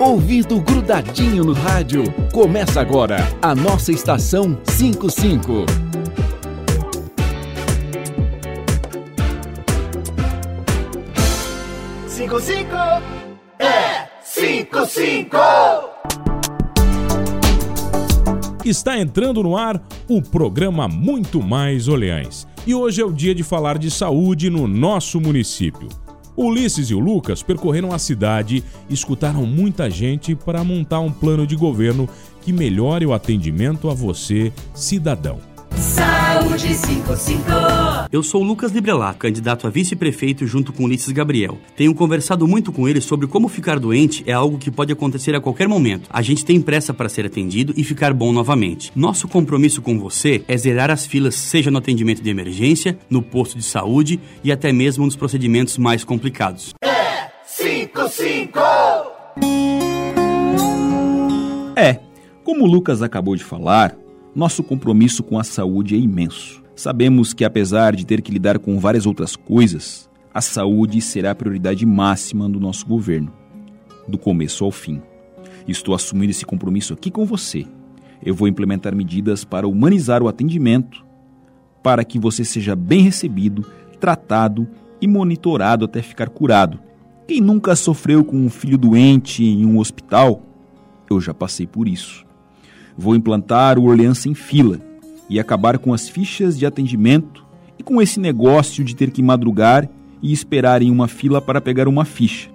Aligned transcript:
ouvido 0.00 0.58
grudadinho 0.60 1.44
no 1.44 1.52
rádio. 1.52 2.04
Começa 2.32 2.80
agora 2.80 3.18
a 3.42 3.54
nossa 3.54 3.92
estação 3.92 4.58
55. 4.64 5.66
Cinco, 12.08 12.40
cinco, 12.40 12.76
é 13.58 14.08
cinco, 14.22 14.86
cinco. 14.86 15.36
Está 18.64 18.98
entrando 18.98 19.42
no 19.42 19.56
ar 19.56 19.82
o 20.08 20.22
programa 20.22 20.86
Muito 20.86 21.42
Mais 21.42 21.88
Oleães. 21.88 22.46
E 22.66 22.74
hoje 22.74 23.00
é 23.02 23.04
o 23.04 23.12
dia 23.12 23.34
de 23.34 23.42
falar 23.42 23.78
de 23.78 23.90
saúde 23.90 24.48
no 24.48 24.66
nosso 24.68 25.20
município. 25.20 25.88
Ulisses 26.36 26.90
e 26.90 26.94
o 26.94 26.98
Lucas 26.98 27.42
percorreram 27.42 27.92
a 27.92 27.98
cidade 27.98 28.62
e 28.88 28.94
escutaram 28.94 29.44
muita 29.44 29.90
gente 29.90 30.34
para 30.34 30.64
montar 30.64 31.00
um 31.00 31.12
plano 31.12 31.46
de 31.46 31.56
governo 31.56 32.08
que 32.40 32.52
melhore 32.52 33.04
o 33.04 33.12
atendimento 33.12 33.90
a 33.90 33.94
você, 33.94 34.52
cidadão. 34.74 35.49
Saúde 35.80 36.74
55. 36.74 37.42
Eu 38.12 38.22
sou 38.22 38.42
Lucas 38.42 38.70
Librelato, 38.70 39.18
candidato 39.18 39.66
a 39.66 39.70
vice-prefeito 39.70 40.46
junto 40.46 40.74
com 40.74 40.84
Ulisses 40.84 41.10
Gabriel. 41.10 41.58
Tenho 41.74 41.94
conversado 41.94 42.46
muito 42.46 42.70
com 42.70 42.86
ele 42.86 43.00
sobre 43.00 43.26
como 43.26 43.48
ficar 43.48 43.78
doente 43.78 44.22
é 44.26 44.32
algo 44.32 44.58
que 44.58 44.70
pode 44.70 44.92
acontecer 44.92 45.34
a 45.34 45.40
qualquer 45.40 45.66
momento. 45.66 46.06
A 46.12 46.20
gente 46.20 46.44
tem 46.44 46.60
pressa 46.60 46.92
para 46.92 47.08
ser 47.08 47.24
atendido 47.24 47.72
e 47.78 47.82
ficar 47.82 48.12
bom 48.12 48.30
novamente. 48.30 48.92
Nosso 48.94 49.26
compromisso 49.26 49.80
com 49.80 49.98
você 49.98 50.44
é 50.46 50.54
zerar 50.54 50.90
as 50.90 51.06
filas, 51.06 51.34
seja 51.34 51.70
no 51.70 51.78
atendimento 51.78 52.22
de 52.22 52.28
emergência, 52.28 52.98
no 53.08 53.22
posto 53.22 53.56
de 53.56 53.64
saúde 53.64 54.20
e 54.44 54.52
até 54.52 54.72
mesmo 54.74 55.06
nos 55.06 55.16
procedimentos 55.16 55.78
mais 55.78 56.04
complicados. 56.04 56.74
É 56.84 57.30
cinco, 57.46 58.06
cinco. 58.10 58.58
É, 61.74 62.00
como 62.44 62.64
o 62.64 62.66
Lucas 62.66 63.00
acabou 63.00 63.34
de 63.34 63.42
falar, 63.44 63.96
nosso 64.34 64.62
compromisso 64.62 65.22
com 65.22 65.38
a 65.38 65.44
saúde 65.44 65.94
é 65.94 65.98
imenso. 65.98 66.62
Sabemos 66.74 67.34
que, 67.34 67.44
apesar 67.44 67.94
de 67.94 68.06
ter 68.06 68.22
que 68.22 68.32
lidar 68.32 68.58
com 68.58 68.78
várias 68.78 69.06
outras 69.06 69.34
coisas, 69.34 70.08
a 70.32 70.40
saúde 70.40 71.00
será 71.00 71.32
a 71.32 71.34
prioridade 71.34 71.84
máxima 71.84 72.48
do 72.48 72.60
nosso 72.60 72.86
governo, 72.86 73.32
do 74.06 74.16
começo 74.16 74.64
ao 74.64 74.70
fim. 74.70 75.02
Estou 75.66 75.94
assumindo 75.94 76.30
esse 76.30 76.46
compromisso 76.46 76.94
aqui 76.94 77.10
com 77.10 77.26
você. 77.26 77.66
Eu 78.24 78.34
vou 78.34 78.46
implementar 78.46 78.94
medidas 78.94 79.44
para 79.44 79.66
humanizar 79.66 80.22
o 80.22 80.28
atendimento, 80.28 81.04
para 81.82 82.04
que 82.04 82.18
você 82.18 82.44
seja 82.44 82.76
bem 82.76 83.02
recebido, 83.02 83.66
tratado 83.98 84.68
e 85.00 85.08
monitorado 85.08 85.84
até 85.84 86.00
ficar 86.00 86.28
curado. 86.28 86.78
Quem 87.26 87.40
nunca 87.40 87.74
sofreu 87.74 88.24
com 88.24 88.36
um 88.36 88.50
filho 88.50 88.78
doente 88.78 89.44
em 89.44 89.64
um 89.66 89.78
hospital? 89.78 90.42
Eu 91.08 91.20
já 91.20 91.34
passei 91.34 91.66
por 91.66 91.88
isso. 91.88 92.29
Vou 93.00 93.16
implantar 93.16 93.78
o 93.78 93.84
Orleans 93.84 94.18
sem 94.18 94.34
fila 94.34 94.78
e 95.26 95.40
acabar 95.40 95.78
com 95.78 95.94
as 95.94 96.06
fichas 96.06 96.58
de 96.58 96.66
atendimento 96.66 97.42
e 97.78 97.82
com 97.82 98.02
esse 98.02 98.20
negócio 98.20 98.84
de 98.84 98.94
ter 98.94 99.10
que 99.10 99.22
madrugar 99.22 99.88
e 100.22 100.30
esperar 100.34 100.82
em 100.82 100.90
uma 100.90 101.08
fila 101.08 101.40
para 101.40 101.62
pegar 101.62 101.88
uma 101.88 102.04
ficha. 102.04 102.50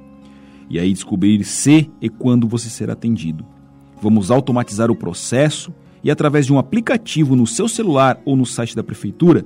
E 0.70 0.78
aí 0.78 0.94
descobrir 0.94 1.44
se 1.44 1.90
e 2.00 2.10
quando 2.10 2.48
você 2.48 2.70
será 2.70 2.94
atendido. 2.94 3.44
Vamos 4.00 4.30
automatizar 4.30 4.92
o 4.92 4.96
processo 4.96 5.74
e 6.04 6.12
através 6.12 6.46
de 6.46 6.54
um 6.54 6.60
aplicativo 6.60 7.36
no 7.36 7.48
seu 7.48 7.68
celular 7.68 8.22
ou 8.24 8.36
no 8.36 8.46
site 8.46 8.76
da 8.76 8.84
prefeitura, 8.84 9.44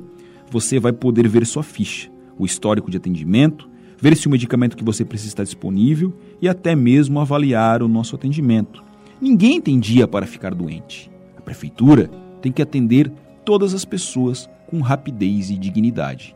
você 0.52 0.82
vai 0.82 0.92
poder 0.92 1.30
ver 1.30 1.46
sua 1.46 1.64
ficha, 1.64 2.12
o 2.38 2.46
histórico 2.46 2.92
de 2.92 2.98
atendimento, 2.98 3.70
ver 3.98 4.18
se 4.18 4.28
o 4.28 4.30
medicamento 4.30 4.76
que 4.76 4.84
você 4.84 5.06
precisa 5.06 5.30
está 5.30 5.44
disponível 5.46 6.14
e 6.42 6.50
até 6.50 6.76
mesmo 6.76 7.22
avaliar 7.22 7.82
o 7.82 7.88
nosso 7.88 8.18
atendimento. 8.18 8.89
Ninguém 9.22 9.60
tem 9.60 9.80
dia 9.80 10.08
para 10.08 10.26
ficar 10.26 10.54
doente. 10.54 11.12
A 11.38 11.42
prefeitura 11.42 12.10
tem 12.42 12.52
que 12.52 12.62
atender 12.62 13.12
todas 13.44 13.74
as 13.74 13.84
pessoas 13.84 14.50
com 14.68 14.80
rapidez 14.80 15.50
e 15.50 15.58
dignidade. 15.58 16.36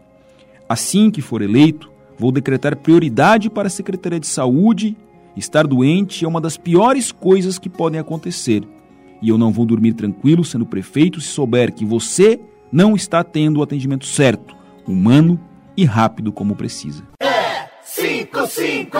Assim 0.67 1.09
que 1.09 1.21
for 1.21 1.41
eleito, 1.41 1.89
vou 2.17 2.31
decretar 2.31 2.75
prioridade 2.75 3.49
para 3.49 3.67
a 3.67 3.71
Secretaria 3.71 4.19
de 4.19 4.27
Saúde. 4.27 4.97
Estar 5.35 5.65
doente 5.65 6.25
é 6.25 6.27
uma 6.27 6.41
das 6.41 6.57
piores 6.57 7.11
coisas 7.11 7.57
que 7.57 7.69
podem 7.69 7.99
acontecer. 7.99 8.63
E 9.21 9.29
eu 9.29 9.37
não 9.37 9.51
vou 9.51 9.65
dormir 9.65 9.93
tranquilo 9.93 10.43
sendo 10.43 10.65
prefeito 10.65 11.21
se 11.21 11.27
souber 11.27 11.73
que 11.73 11.85
você 11.85 12.39
não 12.71 12.95
está 12.95 13.23
tendo 13.23 13.59
o 13.59 13.63
atendimento 13.63 14.05
certo, 14.05 14.55
humano 14.85 15.39
e 15.77 15.85
rápido 15.85 16.31
como 16.33 16.55
precisa. 16.55 17.03
É 17.21 17.69
cinco, 17.83 18.45
cinco. 18.47 18.97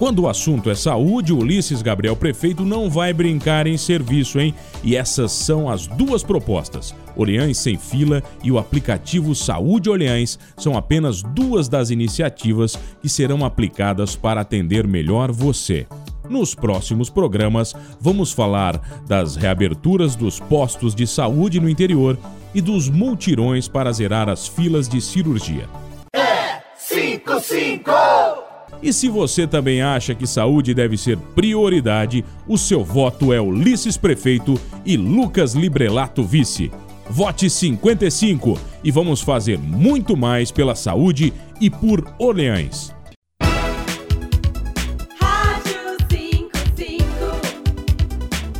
Quando 0.00 0.20
o 0.20 0.28
assunto 0.30 0.70
é 0.70 0.74
saúde, 0.74 1.30
Ulisses 1.30 1.82
Gabriel 1.82 2.16
Prefeito 2.16 2.64
não 2.64 2.88
vai 2.88 3.12
brincar 3.12 3.66
em 3.66 3.76
serviço, 3.76 4.40
hein? 4.40 4.54
E 4.82 4.96
essas 4.96 5.30
são 5.30 5.68
as 5.68 5.86
duas 5.86 6.22
propostas. 6.22 6.94
Orleães 7.14 7.58
Sem 7.58 7.76
Fila 7.76 8.22
e 8.42 8.50
o 8.50 8.58
aplicativo 8.58 9.34
Saúde 9.34 9.90
Orleães 9.90 10.38
são 10.56 10.74
apenas 10.74 11.22
duas 11.22 11.68
das 11.68 11.90
iniciativas 11.90 12.78
que 13.02 13.10
serão 13.10 13.44
aplicadas 13.44 14.16
para 14.16 14.40
atender 14.40 14.86
melhor 14.86 15.30
você. 15.30 15.86
Nos 16.30 16.54
próximos 16.54 17.10
programas, 17.10 17.74
vamos 18.00 18.32
falar 18.32 18.80
das 19.06 19.36
reaberturas 19.36 20.16
dos 20.16 20.40
postos 20.40 20.94
de 20.94 21.06
saúde 21.06 21.60
no 21.60 21.68
interior 21.68 22.16
e 22.54 22.62
dos 22.62 22.88
multirões 22.88 23.68
para 23.68 23.92
zerar 23.92 24.30
as 24.30 24.48
filas 24.48 24.88
de 24.88 24.98
cirurgia. 24.98 25.68
É 26.14 26.62
cinco, 26.74 27.38
cinco. 27.38 28.39
E 28.82 28.92
se 28.92 29.08
você 29.08 29.46
também 29.46 29.82
acha 29.82 30.14
que 30.14 30.26
saúde 30.26 30.72
deve 30.72 30.96
ser 30.96 31.18
prioridade, 31.18 32.24
o 32.48 32.56
seu 32.56 32.82
voto 32.82 33.32
é 33.32 33.40
Ulisses 33.40 33.96
Prefeito 33.96 34.58
e 34.84 34.96
Lucas 34.96 35.54
Librelato 35.54 36.24
Vice. 36.24 36.70
Vote 37.08 37.50
55 37.50 38.58
e 38.82 38.90
vamos 38.90 39.20
fazer 39.20 39.58
muito 39.58 40.16
mais 40.16 40.50
pela 40.50 40.74
saúde 40.74 41.32
e 41.60 41.68
por 41.68 42.02
55. 42.18 43.00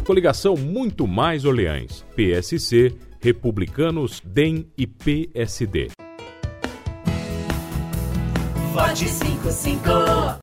Coligação 0.04 0.56
Muito 0.56 1.06
Mais 1.06 1.44
Orleães. 1.44 2.04
PSC, 2.16 2.92
Republicanos, 3.20 4.20
DEM 4.24 4.66
e 4.76 4.86
PSD. 4.86 5.88
Vote 8.72 9.08
55. 9.08 10.38